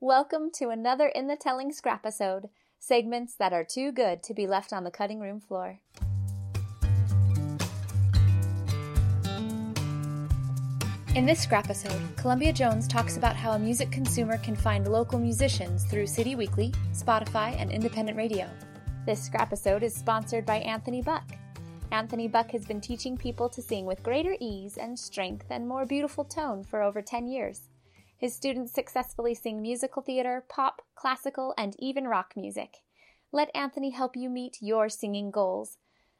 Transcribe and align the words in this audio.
Welcome 0.00 0.52
to 0.58 0.68
another 0.68 1.08
In 1.08 1.26
the 1.26 1.34
Telling 1.34 1.72
Scrap 1.72 2.06
episode, 2.06 2.50
segments 2.78 3.34
that 3.34 3.52
are 3.52 3.64
too 3.64 3.90
good 3.90 4.22
to 4.22 4.32
be 4.32 4.46
left 4.46 4.72
on 4.72 4.84
the 4.84 4.92
cutting 4.92 5.18
room 5.18 5.40
floor. 5.40 5.80
In 11.16 11.26
this 11.26 11.42
scrap 11.42 11.64
episode, 11.64 12.00
Columbia 12.16 12.52
Jones 12.52 12.86
talks 12.86 13.16
about 13.16 13.34
how 13.34 13.54
a 13.54 13.58
music 13.58 13.90
consumer 13.90 14.38
can 14.38 14.54
find 14.54 14.86
local 14.86 15.18
musicians 15.18 15.82
through 15.86 16.06
City 16.06 16.36
Weekly, 16.36 16.72
Spotify, 16.92 17.60
and 17.60 17.72
independent 17.72 18.16
radio. 18.16 18.48
This 19.04 19.20
scrap 19.20 19.48
episode 19.48 19.82
is 19.82 19.96
sponsored 19.96 20.46
by 20.46 20.58
Anthony 20.58 21.02
Buck. 21.02 21.24
Anthony 21.90 22.28
Buck 22.28 22.52
has 22.52 22.64
been 22.64 22.80
teaching 22.80 23.16
people 23.16 23.48
to 23.48 23.60
sing 23.60 23.84
with 23.84 24.04
greater 24.04 24.36
ease 24.38 24.76
and 24.76 24.96
strength 24.96 25.46
and 25.50 25.66
more 25.66 25.84
beautiful 25.84 26.24
tone 26.24 26.62
for 26.62 26.82
over 26.82 27.02
10 27.02 27.26
years. 27.26 27.62
His 28.18 28.34
students 28.34 28.74
successfully 28.74 29.34
sing 29.34 29.62
musical 29.62 30.02
theater, 30.02 30.44
pop, 30.48 30.82
classical, 30.96 31.54
and 31.56 31.76
even 31.78 32.08
rock 32.08 32.34
music. 32.36 32.78
Let 33.30 33.50
Anthony 33.54 33.90
help 33.90 34.16
you 34.16 34.28
meet 34.28 34.58
your 34.60 34.88
singing 34.88 35.30
goals. 35.30 35.78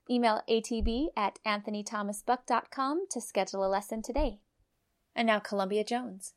Email 0.08 0.40
atb 0.48 1.08
at 1.16 1.40
anthonythomasbuck.com 1.44 3.06
to 3.10 3.20
schedule 3.20 3.66
a 3.66 3.68
lesson 3.68 4.00
today. 4.00 4.38
And 5.16 5.26
now 5.26 5.40
Columbia 5.40 5.82
Jones. 5.82 6.34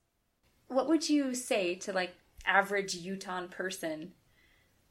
What 0.67 0.88
would 0.88 1.09
you 1.09 1.36
say 1.36 1.75
to 1.75 1.94
like 1.94 2.16
average 2.45 2.95
Utah 2.95 3.45
person? 3.45 4.14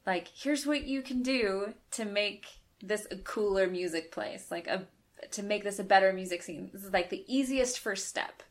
Like, 0.05 0.29
here's 0.33 0.65
what 0.65 0.85
you 0.85 1.01
can 1.01 1.21
do 1.21 1.73
to 1.91 2.05
make 2.05 2.45
this 2.81 3.07
a 3.11 3.17
cooler 3.17 3.67
music 3.67 4.11
place, 4.11 4.47
like 4.49 4.67
a 4.67 4.87
to 5.31 5.43
make 5.43 5.63
this 5.63 5.79
a 5.79 5.83
better 5.83 6.13
music 6.13 6.41
scene. 6.41 6.69
This 6.73 6.83
is 6.83 6.93
like 6.93 7.09
the 7.09 7.25
easiest 7.27 7.77
first 7.77 8.07
step. 8.07 8.41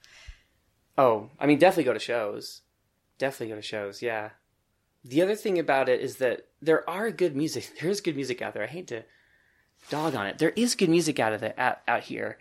Oh, 0.98 1.30
I 1.38 1.46
mean, 1.46 1.58
definitely 1.58 1.84
go 1.84 1.92
to 1.94 1.98
shows. 1.98 2.62
Definitely 3.18 3.54
go 3.54 3.56
to 3.56 3.62
shows. 3.62 4.02
Yeah. 4.02 4.30
The 5.04 5.22
other 5.22 5.34
thing 5.34 5.58
about 5.58 5.88
it 5.88 6.00
is 6.00 6.16
that 6.16 6.46
there 6.60 6.88
are 6.88 7.10
good 7.10 7.34
music. 7.34 7.70
There 7.80 7.90
is 7.90 8.01
good 8.01 8.16
music 8.16 8.42
out 8.42 8.54
there. 8.54 8.65
I 8.65 8.68
hate 8.68 8.88
to 8.88 9.04
dog 9.88 10.15
on 10.15 10.26
it. 10.26 10.38
There 10.38 10.50
is 10.50 10.74
good 10.74 10.90
music 10.90 11.18
out 11.18 11.32
of 11.32 11.40
the 11.40 11.59
out, 11.60 11.78
out 11.88 12.02
here, 12.02 12.38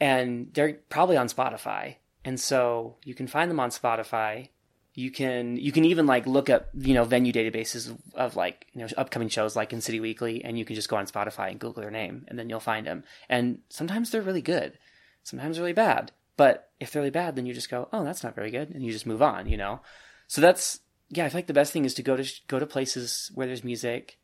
and 0.00 0.50
they're 0.52 0.74
probably 0.88 1.16
on 1.16 1.28
Spotify. 1.28 1.96
And 2.24 2.38
so 2.38 2.96
you 3.04 3.14
can 3.14 3.26
find 3.26 3.50
them 3.50 3.60
on 3.60 3.70
Spotify. 3.70 4.48
You 4.92 5.10
can 5.10 5.56
you 5.56 5.72
can 5.72 5.84
even 5.84 6.06
like 6.06 6.26
look 6.26 6.50
up 6.50 6.68
you 6.74 6.92
know 6.92 7.04
venue 7.04 7.32
databases 7.32 7.88
of, 7.88 7.98
of 8.14 8.36
like 8.36 8.66
you 8.74 8.82
know 8.82 8.88
upcoming 8.96 9.28
shows 9.28 9.56
like 9.56 9.72
in 9.72 9.80
City 9.80 10.00
Weekly, 10.00 10.44
and 10.44 10.58
you 10.58 10.64
can 10.64 10.76
just 10.76 10.88
go 10.88 10.96
on 10.96 11.06
Spotify 11.06 11.50
and 11.50 11.60
Google 11.60 11.82
their 11.82 11.90
name, 11.90 12.26
and 12.28 12.38
then 12.38 12.50
you'll 12.50 12.60
find 12.60 12.86
them. 12.86 13.04
And 13.28 13.60
sometimes 13.70 14.10
they're 14.10 14.22
really 14.22 14.42
good, 14.42 14.78
sometimes 15.22 15.58
really 15.58 15.72
bad. 15.72 16.12
But 16.38 16.70
if 16.78 16.92
they're 16.92 17.02
really 17.02 17.10
bad, 17.10 17.34
then 17.34 17.46
you 17.46 17.52
just 17.52 17.68
go, 17.68 17.88
oh, 17.92 18.04
that's 18.04 18.22
not 18.22 18.36
very 18.36 18.52
good, 18.52 18.70
and 18.70 18.82
you 18.82 18.92
just 18.92 19.06
move 19.06 19.20
on, 19.20 19.48
you 19.48 19.56
know. 19.58 19.80
So 20.28 20.40
that's 20.40 20.80
yeah. 21.10 21.24
I 21.24 21.28
feel 21.28 21.38
like 21.38 21.48
the 21.48 21.52
best 21.52 21.72
thing 21.72 21.84
is 21.84 21.94
to 21.94 22.02
go 22.02 22.16
to 22.16 22.24
go 22.46 22.58
to 22.58 22.66
places 22.66 23.30
where 23.34 23.46
there's 23.46 23.64
music. 23.64 24.18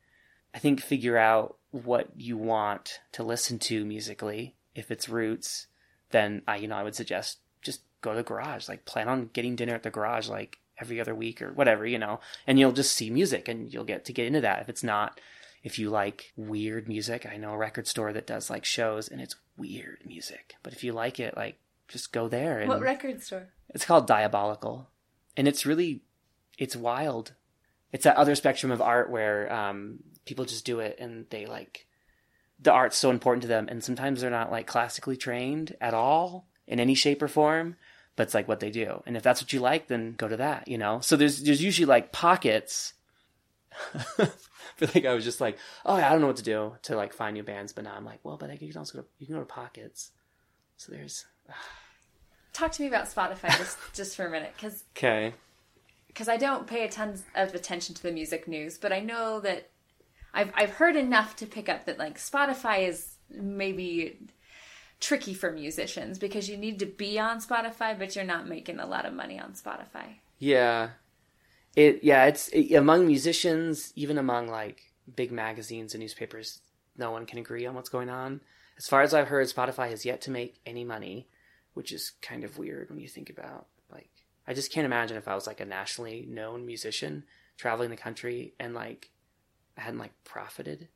I 0.55 0.61
think 0.61 0.81
figure 0.81 1.19
out 1.19 1.57
what 1.73 2.09
you 2.15 2.37
want 2.39 3.01
to 3.13 3.25
listen 3.25 3.59
to 3.59 3.85
musically. 3.85 4.55
If 4.77 4.93
it's 4.93 5.09
roots, 5.09 5.67
then 6.11 6.43
I 6.47 6.57
you 6.57 6.69
know 6.69 6.77
I 6.77 6.85
would 6.85 6.95
suggest 6.95 7.41
just 7.63 7.81
go 8.01 8.13
to 8.13 8.19
the 8.19 8.23
garage. 8.23 8.69
Like 8.69 8.85
plan 8.85 9.09
on 9.09 9.31
getting 9.33 9.57
dinner 9.57 9.75
at 9.75 9.83
the 9.83 9.91
garage 9.91 10.29
like 10.29 10.59
every 10.81 11.01
other 11.01 11.17
week 11.17 11.43
or 11.43 11.53
whatever, 11.53 11.85
you 11.85 11.99
know, 11.99 12.21
and 12.47 12.61
you'll 12.61 12.71
just 12.71 12.95
see 12.95 13.11
music 13.11 13.49
and 13.49 13.73
you'll 13.73 13.83
get 13.83 14.05
to 14.05 14.13
get 14.13 14.27
into 14.27 14.41
that. 14.43 14.61
If 14.61 14.69
it's 14.69 14.85
not, 14.85 15.21
if 15.65 15.81
you 15.81 15.91
like 15.91 16.33
weird 16.37 16.87
music, 16.87 17.27
I 17.27 17.39
know 17.39 17.53
a 17.53 17.59
record 17.59 17.89
store 17.89 18.13
that 18.13 18.27
does 18.27 18.51
like 18.51 18.65
shows 18.65 19.09
and 19.09 19.21
it's 19.21 19.35
weird 19.57 19.99
music. 20.07 20.55
But 20.63 20.75
if 20.75 20.85
you 20.85 20.93
like 20.93 21.19
it, 21.19 21.37
like 21.37 21.59
just 21.89 22.13
go 22.13 22.29
there. 22.29 22.61
And 22.61 22.69
what 22.69 22.81
record 22.81 23.23
store? 23.23 23.49
It's 23.71 23.85
called 23.85 24.07
Diabolical, 24.07 24.89
and 25.37 25.49
it's 25.49 25.67
really, 25.67 26.03
it's 26.59 26.77
wild. 26.77 27.33
It's 27.93 28.05
that 28.05 28.17
other 28.17 28.35
spectrum 28.35 28.73
of 28.73 28.81
art 28.81 29.11
where 29.11 29.53
um, 29.53 30.01
people 30.25 30.45
just 30.45 30.65
do 30.65 30.81
it 30.81 30.97
and 30.99 31.27
they 31.31 31.47
like 31.47 31.87
the 32.61 32.73
art's 32.73 32.97
so 32.97 33.11
important 33.11 33.43
to 33.43 33.49
them, 33.49 33.69
and 33.69 33.83
sometimes 33.83 34.21
they're 34.21 34.31
not 34.31 34.51
like 34.51 34.67
classically 34.67 35.17
trained 35.17 35.77
at 35.81 35.95
all 35.95 36.47
in 36.67 36.81
any 36.81 36.95
shape 36.95 37.23
or 37.23 37.29
form 37.29 37.77
but 38.17 38.25
it's 38.25 38.35
like 38.35 38.49
what 38.49 38.61
they 38.61 38.71
do. 38.71 39.03
And 39.07 39.17
if 39.17 39.23
that's 39.23 39.43
what 39.43 39.53
you 39.53 39.61
like, 39.61 39.89
then 39.89 40.15
go 40.17 40.29
to 40.29 40.37
that, 40.37 40.69
you 40.69 40.79
know? 40.79 41.01
So 41.01 41.17
there's, 41.17 41.43
there's 41.43 41.63
usually 41.63 41.87
like 41.87 42.13
pockets. 42.13 42.95
I 43.95 44.29
feel 44.77 44.89
like 44.95 45.05
I 45.05 45.15
was 45.15 45.25
just 45.25 45.41
like, 45.41 45.59
oh, 45.85 45.97
yeah, 45.97 46.09
I 46.09 46.13
don't 46.13 46.21
know 46.21 46.29
what 46.29 46.37
to 46.37 46.43
do 46.43 46.77
to 46.83 46.97
like 46.97 47.13
find 47.13 47.35
new 47.35 47.43
bands, 47.43 47.73
but 47.73 47.85
now 47.85 47.95
I'm 47.97 48.05
like, 48.05 48.21
well, 48.23 48.37
but 48.37 48.51
I 48.51 48.57
can 48.57 48.71
also 48.77 48.99
go, 48.99 49.05
you 49.19 49.27
can 49.27 49.35
go 49.35 49.41
to 49.41 49.47
pockets. 49.47 50.13
So 50.77 50.93
there's. 50.93 51.27
Talk 52.55 52.73
to 52.73 52.83
me 52.83 52.89
about 52.89 53.07
Spotify 53.07 53.57
just 53.59 53.77
just 53.93 54.17
for 54.17 54.25
a 54.27 54.31
minute, 54.31 54.53
because 54.57 54.85
okay, 54.97 55.35
because 56.07 56.29
I 56.29 56.39
don't 56.39 56.67
pay 56.67 56.85
a 56.85 56.89
ton 56.89 57.21
of 57.35 57.55
attention 57.55 57.95
to 57.97 58.03
the 58.03 58.13
music 58.13 58.49
news, 58.49 58.79
but 58.79 58.93
I 58.93 59.01
know 59.01 59.41
that 59.41 59.69
I've 60.33 60.53
I've 60.55 60.71
heard 60.71 60.97
enough 60.97 61.37
to 61.37 61.47
pick 61.47 61.69
up 61.69 61.85
that 61.85 61.99
like 61.99 62.19
Spotify 62.19 62.89
is 62.89 63.17
maybe 63.31 64.19
tricky 65.01 65.35
for 65.35 65.53
musicians 65.53 66.19
because 66.19 66.49
you 66.49 66.57
need 66.57 66.79
to 66.79 66.87
be 66.87 67.19
on 67.19 67.41
Spotify, 67.41 67.99
but 67.99 68.17
you're 68.17 68.25
not 68.25 68.49
making 68.49 68.79
a 68.79 68.87
lot 68.87 69.05
of 69.05 69.13
money 69.13 69.39
on 69.39 69.53
Spotify. 69.53 70.15
Yeah, 70.39 70.91
it 71.77 72.03
yeah 72.03 72.25
it's 72.27 72.49
it, 72.49 72.73
among 72.75 73.07
musicians, 73.07 73.93
even 73.97 74.17
among 74.17 74.49
like 74.49 74.93
big 75.17 75.33
magazines 75.33 75.95
and 75.95 76.01
newspapers, 76.01 76.61
no 76.97 77.11
one 77.11 77.27
can 77.27 77.39
agree 77.39 77.67
on 77.67 77.75
what's 77.75 77.89
going 77.89 78.09
on. 78.09 78.41
As 78.77 78.87
far 78.87 79.03
as 79.03 79.15
I've 79.15 79.29
heard, 79.29 79.47
Spotify 79.49 79.91
has 79.91 80.05
yet 80.05 80.21
to 80.23 80.31
make 80.31 80.57
any 80.67 80.85
money, 80.85 81.29
which 81.75 81.93
is 81.93 82.13
kind 82.23 82.45
of 82.45 82.59
weird 82.59 82.91
when 82.91 83.01
you 83.01 83.09
think 83.09 83.31
about 83.31 83.67
like 83.91 84.11
I 84.47 84.55
just 84.55 84.73
can't 84.73 84.87
imagine 84.87 85.17
if 85.17 85.29
I 85.29 85.35
was 85.35 85.47
like 85.47 85.61
a 85.61 85.65
nationally 85.65 86.27
known 86.29 86.67
musician 86.67 87.25
traveling 87.57 87.91
the 87.91 87.97
country 87.97 88.55
and 88.59 88.75
like 88.75 89.11
I 89.77 89.83
hadn't 89.83 90.01
like 90.01 90.13
profited 90.25 90.89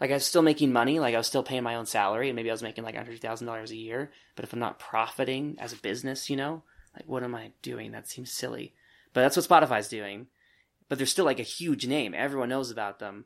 like 0.00 0.10
I 0.10 0.14
was 0.14 0.26
still 0.26 0.42
making 0.42 0.72
money, 0.72 1.00
like 1.00 1.14
I 1.14 1.18
was 1.18 1.26
still 1.26 1.42
paying 1.42 1.62
my 1.62 1.74
own 1.74 1.86
salary, 1.86 2.28
and 2.28 2.36
maybe 2.36 2.50
I 2.50 2.52
was 2.52 2.62
making 2.62 2.84
like 2.84 2.94
hundred 2.94 3.20
thousand 3.20 3.46
dollars 3.46 3.70
a 3.70 3.76
year. 3.76 4.12
But 4.36 4.44
if 4.44 4.52
I'm 4.52 4.58
not 4.58 4.78
profiting 4.78 5.56
as 5.58 5.72
a 5.72 5.76
business, 5.76 6.30
you 6.30 6.36
know, 6.36 6.62
like 6.94 7.08
what 7.08 7.22
am 7.22 7.34
I 7.34 7.50
doing? 7.62 7.92
That 7.92 8.08
seems 8.08 8.32
silly. 8.32 8.74
But 9.12 9.22
that's 9.22 9.36
what 9.36 9.48
Spotify's 9.48 9.88
doing. 9.88 10.28
But 10.88 10.98
they're 10.98 11.06
still 11.06 11.24
like 11.24 11.40
a 11.40 11.44
huge 11.44 11.86
name. 11.86 12.14
Everyone 12.14 12.48
knows 12.48 12.70
about 12.70 12.98
them. 12.98 13.24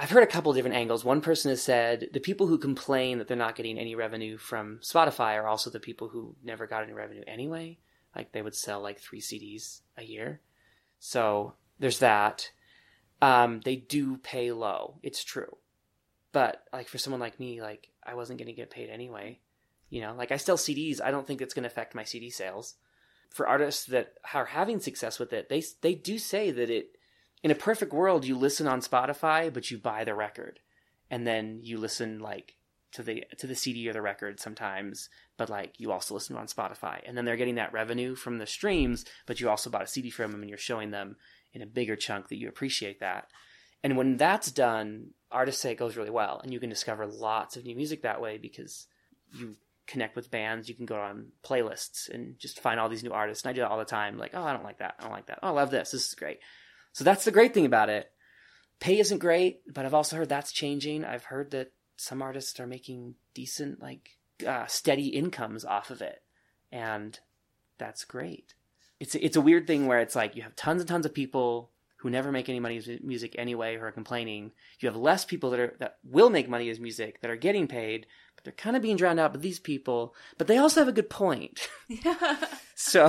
I've 0.00 0.10
heard 0.10 0.22
a 0.22 0.28
couple 0.28 0.52
different 0.52 0.76
angles. 0.76 1.04
One 1.04 1.20
person 1.20 1.50
has 1.50 1.60
said 1.60 2.10
the 2.12 2.20
people 2.20 2.46
who 2.46 2.58
complain 2.58 3.18
that 3.18 3.26
they're 3.26 3.36
not 3.36 3.56
getting 3.56 3.78
any 3.78 3.96
revenue 3.96 4.38
from 4.38 4.78
Spotify 4.80 5.34
are 5.34 5.48
also 5.48 5.70
the 5.70 5.80
people 5.80 6.08
who 6.08 6.36
never 6.42 6.68
got 6.68 6.84
any 6.84 6.92
revenue 6.92 7.24
anyway. 7.26 7.78
Like 8.14 8.32
they 8.32 8.42
would 8.42 8.54
sell 8.54 8.80
like 8.80 9.00
three 9.00 9.20
CDs 9.20 9.80
a 9.96 10.04
year. 10.04 10.40
So 11.00 11.54
there's 11.80 11.98
that. 11.98 12.52
Um, 13.20 13.60
they 13.64 13.74
do 13.74 14.18
pay 14.18 14.52
low. 14.52 14.98
It's 15.02 15.24
true. 15.24 15.56
But 16.30 16.62
like 16.72 16.88
for 16.88 16.98
someone 16.98 17.20
like 17.20 17.40
me, 17.40 17.60
like 17.60 17.88
I 18.06 18.14
wasn't 18.14 18.38
going 18.38 18.46
to 18.46 18.52
get 18.52 18.70
paid 18.70 18.90
anyway. 18.90 19.40
You 19.90 20.02
know, 20.02 20.14
like 20.16 20.30
I 20.30 20.36
sell 20.36 20.56
CDs. 20.56 21.00
I 21.02 21.10
don't 21.10 21.26
think 21.26 21.40
it's 21.40 21.54
going 21.54 21.64
to 21.64 21.68
affect 21.68 21.94
my 21.94 22.04
CD 22.04 22.30
sales. 22.30 22.74
For 23.30 23.48
artists 23.48 23.84
that 23.86 24.14
are 24.32 24.46
having 24.46 24.78
success 24.78 25.18
with 25.18 25.32
it, 25.32 25.48
they 25.48 25.62
they 25.80 25.94
do 25.94 26.18
say 26.18 26.50
that 26.50 26.70
it 26.70 26.97
in 27.42 27.50
a 27.50 27.56
perfect 27.56 27.92
world 27.92 28.24
you 28.24 28.36
listen 28.36 28.66
on 28.66 28.80
Spotify, 28.80 29.52
but 29.52 29.70
you 29.70 29.78
buy 29.78 30.04
the 30.04 30.14
record, 30.14 30.60
and 31.10 31.26
then 31.26 31.60
you 31.62 31.78
listen 31.78 32.18
like 32.18 32.54
to 32.92 33.02
the 33.02 33.24
to 33.38 33.46
the 33.46 33.54
CD 33.54 33.88
or 33.88 33.92
the 33.92 34.02
record 34.02 34.40
sometimes, 34.40 35.08
but 35.36 35.50
like 35.50 35.74
you 35.78 35.92
also 35.92 36.14
listen 36.14 36.36
on 36.36 36.46
Spotify, 36.46 37.00
and 37.06 37.16
then 37.16 37.24
they're 37.24 37.36
getting 37.36 37.56
that 37.56 37.72
revenue 37.72 38.14
from 38.14 38.38
the 38.38 38.46
streams, 38.46 39.04
but 39.26 39.40
you 39.40 39.48
also 39.48 39.70
bought 39.70 39.82
a 39.82 39.86
CD 39.86 40.10
from 40.10 40.32
them, 40.32 40.40
and 40.40 40.48
you're 40.48 40.58
showing 40.58 40.90
them 40.90 41.16
in 41.52 41.62
a 41.62 41.66
bigger 41.66 41.96
chunk 41.96 42.28
that 42.28 42.38
you 42.38 42.48
appreciate 42.48 43.00
that. 43.00 43.28
And 43.82 43.96
when 43.96 44.16
that's 44.16 44.50
done, 44.50 45.10
artists 45.30 45.62
say 45.62 45.72
it 45.72 45.78
goes 45.78 45.96
really 45.96 46.10
well, 46.10 46.40
and 46.42 46.52
you 46.52 46.60
can 46.60 46.70
discover 46.70 47.06
lots 47.06 47.56
of 47.56 47.64
new 47.64 47.76
music 47.76 48.02
that 48.02 48.20
way 48.20 48.38
because 48.38 48.86
you 49.32 49.56
connect 49.86 50.14
with 50.14 50.30
bands. 50.30 50.68
You 50.68 50.74
can 50.74 50.86
go 50.86 51.00
on 51.00 51.28
playlists 51.44 52.08
and 52.08 52.38
just 52.38 52.60
find 52.60 52.78
all 52.78 52.88
these 52.88 53.02
new 53.02 53.12
artists. 53.12 53.44
And 53.44 53.50
I 53.50 53.52
do 53.54 53.62
that 53.62 53.70
all 53.70 53.78
the 53.78 53.84
time. 53.84 54.18
Like, 54.18 54.32
oh, 54.34 54.42
I 54.42 54.52
don't 54.52 54.64
like 54.64 54.78
that. 54.78 54.96
I 54.98 55.02
don't 55.02 55.12
like 55.12 55.26
that. 55.26 55.40
Oh, 55.42 55.48
I 55.48 55.50
love 55.50 55.70
this. 55.70 55.90
This 55.90 56.06
is 56.06 56.14
great. 56.14 56.38
So 56.92 57.04
that's 57.04 57.24
the 57.24 57.30
great 57.30 57.54
thing 57.54 57.66
about 57.66 57.90
it. 57.90 58.10
Pay 58.80 58.98
isn't 58.98 59.18
great, 59.18 59.60
but 59.72 59.84
I've 59.84 59.94
also 59.94 60.16
heard 60.16 60.28
that's 60.28 60.52
changing. 60.52 61.04
I've 61.04 61.24
heard 61.24 61.50
that 61.50 61.72
some 61.96 62.22
artists 62.22 62.60
are 62.60 62.66
making 62.66 63.16
decent, 63.34 63.80
like, 63.82 64.10
uh, 64.46 64.66
steady 64.66 65.08
incomes 65.08 65.64
off 65.64 65.90
of 65.90 66.00
it, 66.00 66.22
and 66.70 67.18
that's 67.78 68.04
great. 68.04 68.54
It's 69.00 69.14
it's 69.14 69.36
a 69.36 69.40
weird 69.40 69.66
thing 69.66 69.86
where 69.86 70.00
it's 70.00 70.16
like 70.16 70.36
you 70.36 70.42
have 70.42 70.56
tons 70.56 70.80
and 70.80 70.88
tons 70.88 71.06
of 71.06 71.14
people 71.14 71.70
who 71.98 72.10
never 72.10 72.30
make 72.30 72.48
any 72.48 72.60
money 72.60 72.76
as 72.76 72.88
music 73.02 73.34
anyway 73.36 73.76
who 73.76 73.82
are 73.82 73.92
complaining. 73.92 74.52
You 74.78 74.88
have 74.88 74.96
less 74.96 75.24
people 75.24 75.50
that 75.50 75.60
are 75.60 75.76
that 75.80 75.98
will 76.04 76.30
make 76.30 76.48
money 76.48 76.70
as 76.70 76.78
music 76.78 77.20
that 77.20 77.30
are 77.30 77.36
getting 77.36 77.66
paid, 77.66 78.06
but 78.36 78.44
they're 78.44 78.52
kind 78.52 78.76
of 78.76 78.82
being 78.82 78.96
drowned 78.96 79.18
out 79.18 79.32
by 79.34 79.40
these 79.40 79.58
people. 79.58 80.14
But 80.36 80.46
they 80.46 80.58
also 80.58 80.80
have 80.80 80.88
a 80.88 80.92
good 80.92 81.10
point. 81.10 81.68
Yeah. 81.88 82.36
so 82.74 83.08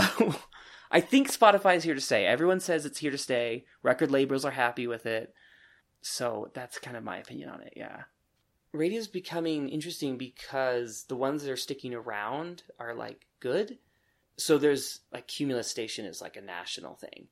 I 0.92 1.02
think 1.02 1.32
Spotify 1.32 1.76
is 1.76 1.84
here 1.84 1.96
to 1.96 2.02
stay. 2.02 2.26
Everyone 2.26 2.60
says 2.60 2.86
it's 2.86 3.00
here 3.00 3.12
to 3.12 3.18
stay. 3.18 3.66
Record 3.84 4.12
labels 4.12 4.46
are 4.46 4.52
happy 4.52 4.88
with 4.88 5.06
it. 5.06 5.34
So 6.02 6.50
that's 6.54 6.80
kind 6.80 6.98
of 6.98 7.04
my 7.04 7.18
opinion 7.18 7.50
on 7.50 7.62
it, 7.62 7.74
yeah. 7.76 8.04
Radio's 8.72 9.08
becoming 9.08 9.70
interesting 9.70 10.18
because 10.18 11.04
the 11.04 11.16
ones 11.16 11.44
that 11.44 11.52
are 11.52 11.58
sticking 11.58 11.94
around 11.94 12.64
are 12.80 12.94
like 12.94 13.26
good. 13.40 13.80
So 14.38 14.58
there's 14.58 15.02
like 15.12 15.28
Cumulus 15.28 15.68
Station 15.68 16.06
is 16.06 16.22
like 16.22 16.38
a 16.38 16.42
national 16.42 16.96
thing 16.96 17.28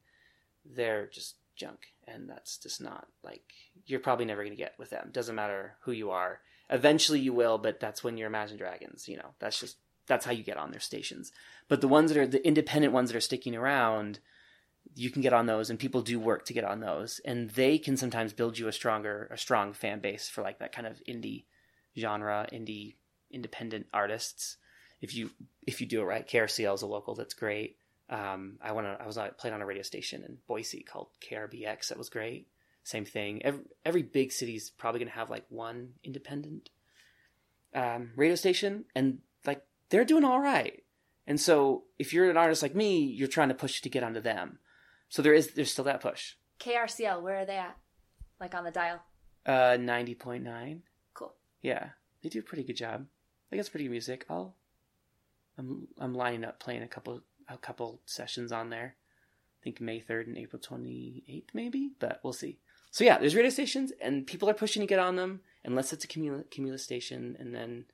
they're 0.76 1.08
just 1.08 1.36
junk, 1.56 1.94
and 2.08 2.30
that's 2.30 2.58
just 2.58 2.82
not 2.82 3.08
like 3.24 3.44
you're 3.86 4.00
probably 4.00 4.26
never 4.26 4.44
going 4.44 4.56
to 4.56 4.62
get 4.62 4.76
with 4.78 4.90
them. 4.90 5.10
Doesn't 5.12 5.36
matter 5.36 5.76
who 5.82 5.92
you 5.92 6.12
are. 6.12 6.40
Eventually 6.70 7.20
you 7.20 7.34
will, 7.34 7.58
but 7.58 7.80
that's 7.80 8.04
when 8.04 8.18
you're 8.18 8.28
Imagine 8.28 8.58
Dragons. 8.58 9.08
You 9.08 9.18
know, 9.18 9.30
that's 9.40 9.60
just 9.60 9.78
that's 10.08 10.26
how 10.26 10.32
you 10.32 10.44
get 10.44 10.58
on 10.58 10.72
their 10.72 10.80
stations. 10.80 11.32
But 11.68 11.82
the 11.82 11.88
ones 11.88 12.12
that 12.12 12.20
are 12.20 12.28
the 12.28 12.46
independent 12.46 12.94
ones 12.94 13.12
that 13.12 13.18
are 13.18 13.22
sticking 13.22 13.56
around, 13.56 14.20
you 14.96 15.12
can 15.12 15.22
get 15.22 15.34
on 15.34 15.46
those, 15.46 15.70
and 15.70 15.78
people 15.78 16.02
do 16.02 16.20
work 16.20 16.46
to 16.46 16.54
get 16.54 16.64
on 16.64 16.80
those, 16.80 17.20
and 17.26 17.50
they 17.52 17.78
can 17.78 17.98
sometimes 17.98 18.34
build 18.34 18.58
you 18.58 18.68
a 18.68 18.74
stronger, 18.74 19.30
a 19.32 19.38
strong 19.38 19.74
fan 19.74 20.00
base 20.00 20.30
for 20.30 20.42
like 20.42 20.60
that 20.60 20.72
kind 20.72 20.88
of 20.88 21.02
indie 21.08 21.46
genre, 21.98 22.48
indie 22.52 22.96
independent 23.32 23.88
artists. 23.94 24.58
If 25.02 25.14
you 25.16 25.30
if 25.66 25.82
you 25.82 25.88
do 25.88 26.02
it 26.02 26.06
right, 26.06 26.28
KRCL 26.28 26.76
is 26.76 26.82
a 26.82 26.88
local 26.88 27.16
that's 27.16 27.34
great. 27.34 27.78
Um, 28.10 28.58
I 28.62 28.72
went 28.72 28.88
on, 28.88 28.98
I 29.02 29.06
was 29.06 29.18
on, 29.18 29.32
played 29.38 29.54
on 29.54 29.62
a 29.62 29.66
radio 29.66 29.84
station 29.84 30.24
in 30.24 30.38
Boise 30.48 30.82
called 30.82 31.10
KRBX 31.30 31.90
that 31.90 31.98
was 31.98 32.10
great. 32.10 32.48
Same 32.84 33.06
thing. 33.06 33.44
Every 33.44 33.64
every 33.86 34.04
big 34.04 34.32
city's 34.32 34.70
probably 34.70 35.00
gonna 35.00 35.12
have 35.12 35.30
like 35.30 35.46
one 35.50 35.94
independent 36.04 36.70
um, 37.76 38.12
radio 38.16 38.36
station, 38.36 38.86
and 38.96 39.20
they're 39.90 40.06
doing 40.06 40.24
all 40.24 40.40
right. 40.40 40.84
And 41.26 41.40
so 41.40 41.84
if 42.00 42.14
you're 42.14 42.30
an 42.30 42.38
artist 42.38 42.62
like 42.62 42.76
me, 42.76 43.00
you're 43.00 43.28
trying 43.28 43.50
to 43.50 43.54
push 43.54 43.82
to 43.82 43.90
get 43.90 44.04
onto 44.04 44.22
them. 44.22 44.60
So 45.10 45.22
there 45.22 45.34
is 45.34 45.52
there's 45.52 45.72
still 45.72 45.86
that 45.86 46.02
push. 46.02 46.36
KRCL, 46.60 47.22
where 47.22 47.40
are 47.40 47.46
they 47.46 47.58
at? 47.58 47.78
Like 48.40 48.56
on 48.56 48.64
the 48.64 48.72
dial? 48.72 49.02
Uh, 49.46 49.78
ninety 49.80 50.16
point 50.16 50.44
nine. 50.44 50.84
Cool. 51.14 51.34
Yeah, 51.62 51.90
they 52.22 52.30
do 52.30 52.40
a 52.40 52.44
pretty 52.44 52.64
good 52.64 52.78
job. 52.78 53.06
I 53.52 53.56
guess 53.56 53.70
pretty 53.70 53.86
good 53.86 53.92
music. 53.92 54.26
I'll 54.30 54.56
I'm 55.58 55.88
I'm 56.00 56.14
lining 56.14 56.44
up 56.44 56.60
playing 56.60 56.84
a 56.84 56.88
couple 56.88 57.22
a 57.50 57.58
couple 57.58 58.02
sessions 58.06 58.52
on 58.52 58.70
there. 58.70 58.96
I 59.62 59.64
think 59.64 59.82
May 59.82 60.00
third 60.00 60.28
and 60.28 60.38
April 60.38 60.62
twenty 60.62 61.24
eighth 61.28 61.50
maybe, 61.54 61.92
but 62.00 62.20
we'll 62.24 62.34
see. 62.34 62.60
So 62.92 63.04
yeah, 63.04 63.18
there's 63.18 63.36
radio 63.36 63.50
stations 63.50 63.92
and 64.02 64.26
people 64.26 64.50
are 64.50 64.54
pushing 64.54 64.82
to 64.82 64.88
get 64.88 65.00
on 65.00 65.16
them 65.16 65.42
unless 65.64 65.94
it's 65.94 66.06
a 66.06 66.08
cumulus, 66.08 66.46
cumulus 66.50 66.84
station, 66.84 67.36
and 67.40 67.54
then 67.54 67.86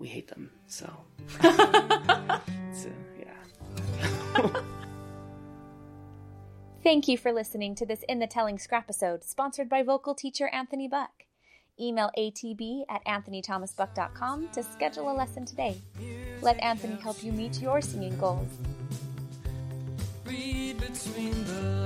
we 0.00 0.08
hate 0.08 0.26
them. 0.28 0.50
So, 0.66 0.90
so 1.42 2.90
yeah. 3.20 3.36
Thank 6.82 7.06
you 7.06 7.18
for 7.18 7.30
listening 7.32 7.74
to 7.76 7.84
this 7.84 8.02
In 8.08 8.18
the 8.18 8.26
Telling 8.26 8.58
Scrap 8.58 8.84
episode, 8.84 9.22
sponsored 9.22 9.68
by 9.68 9.82
vocal 9.82 10.14
teacher 10.14 10.48
Anthony 10.48 10.88
Buck. 10.88 11.10
Email 11.78 12.10
atb 12.18 12.84
at 12.88 13.04
anthonythomasbuck.com 13.04 14.48
to 14.52 14.62
schedule 14.62 15.10
a 15.10 15.14
lesson 15.14 15.44
today. 15.44 15.76
Let 16.40 16.58
Anthony 16.60 16.96
help 16.96 17.22
you 17.22 17.32
meet 17.32 17.60
your 17.60 17.82
singing 17.82 18.18
goals. 18.18 18.48
Read 20.24 20.78
between 20.78 21.44
the 21.44 21.79